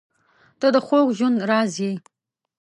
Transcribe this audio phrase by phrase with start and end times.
[0.59, 1.91] •ته د خوږ ژوند راز یې.